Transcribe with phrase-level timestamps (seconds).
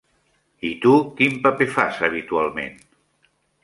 [0.69, 2.85] I tu, quin paper fas habitualment?